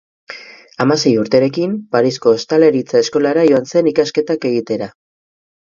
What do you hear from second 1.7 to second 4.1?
Parisko Ostalaritza Eskolara joan zen